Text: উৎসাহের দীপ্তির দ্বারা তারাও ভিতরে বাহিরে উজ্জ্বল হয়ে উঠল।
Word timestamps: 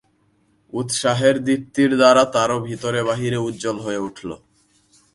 উৎসাহের 0.73 1.35
দীপ্তির 1.43 1.91
দ্বারা 1.97 2.23
তারাও 2.33 2.59
ভিতরে 2.67 2.99
বাহিরে 3.03 3.37
উজ্জ্বল 3.47 3.77
হয়ে 3.79 4.03
উঠল। 4.07 4.29